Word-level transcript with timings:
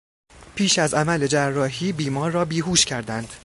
پیش 0.55 0.79
از 0.79 0.93
عمل 0.93 1.27
جراحی 1.27 1.91
بیمار 1.91 2.31
را 2.31 2.45
بیهوش 2.45 2.85
کردند. 2.85 3.33